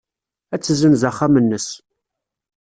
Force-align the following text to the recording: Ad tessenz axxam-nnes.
Ad 0.53 0.61
tessenz 0.61 1.01
axxam-nnes. 1.09 1.67